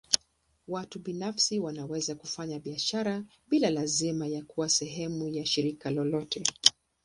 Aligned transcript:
Watu 0.67 0.99
binafsi 0.99 1.59
wanaweza 1.59 2.15
kufanya 2.15 2.59
biashara 2.59 3.23
bila 3.47 3.69
lazima 3.69 4.27
ya 4.27 4.43
kuwa 4.43 4.69
sehemu 4.69 5.27
ya 5.29 5.45
shirika 5.45 5.89
lolote. 5.91 6.43